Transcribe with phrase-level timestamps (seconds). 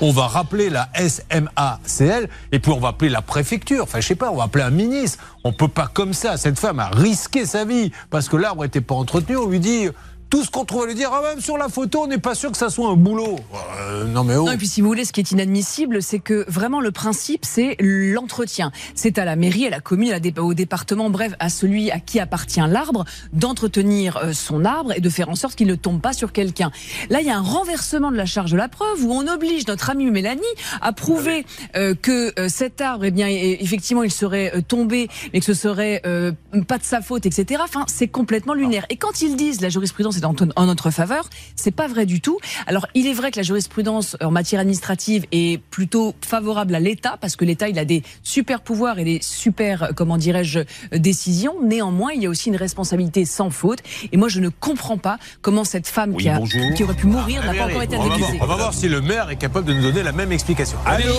[0.00, 3.84] on va rappeler la SMACL et puis on va appeler la préfecture.
[3.84, 5.22] Enfin, je sais pas, on va appeler un ministre.
[5.44, 6.36] On peut pas comme ça.
[6.36, 9.36] Cette femme a risqué sa vie parce que l'arbre n'était pas entretenu.
[9.36, 9.88] On lui dit
[10.36, 12.34] tout ce qu'on trouve à lui dire, ah, même sur la photo, on n'est pas
[12.34, 13.38] sûr que ça soit un boulot.
[13.80, 14.44] Euh, non mais oh.
[14.44, 17.46] Non, et puis si vous voulez, ce qui est inadmissible, c'est que vraiment le principe,
[17.46, 18.70] c'est l'entretien.
[18.94, 22.20] C'est à la mairie, à la commune, à au département, bref, à celui à qui
[22.20, 26.12] appartient l'arbre, d'entretenir euh, son arbre et de faire en sorte qu'il ne tombe pas
[26.12, 26.70] sur quelqu'un.
[27.08, 29.66] Là, il y a un renversement de la charge de la preuve où on oblige
[29.66, 30.42] notre amie Mélanie
[30.82, 35.54] à prouver euh, que cet arbre, eh bien, effectivement, il serait tombé, mais que ce
[35.54, 36.02] serait
[36.68, 37.62] pas de sa faute, etc.
[37.64, 38.84] Enfin, c'est complètement lunaire.
[38.90, 41.28] Et quand ils disent la jurisprudence c'est en, notre faveur.
[41.54, 42.38] C'est pas vrai du tout.
[42.66, 47.16] Alors, il est vrai que la jurisprudence en matière administrative est plutôt favorable à l'État
[47.20, 50.60] parce que l'État il a des super pouvoirs et des super, comment dirais-je,
[50.92, 51.54] décisions.
[51.62, 53.80] Néanmoins, il y a aussi une responsabilité sans faute.
[54.12, 56.40] Et moi, je ne comprends pas comment cette femme qui, a,
[56.74, 58.38] qui, aurait pu mourir n'a pas encore été indemnisée.
[58.40, 60.78] On va voir si le maire est capable de nous donner la même explication.
[60.84, 61.14] Allô